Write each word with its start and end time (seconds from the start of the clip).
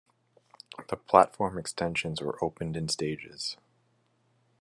The 0.89 0.97
platform 0.97 1.59
extensions 1.59 2.21
were 2.21 2.43
opened 2.43 2.75
in 2.75 2.89
stages. 2.89 3.57